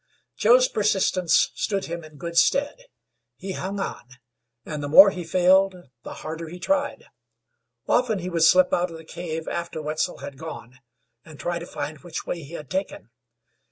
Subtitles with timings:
[0.35, 2.85] Joe's persistence stood him in good stead;
[3.35, 4.09] he hung on,
[4.65, 7.05] and the more he failed, the harder he tried.
[7.87, 10.79] Often he would slip out of the cave after Wetzel had gone,
[11.23, 13.11] and try to find which way he had taken.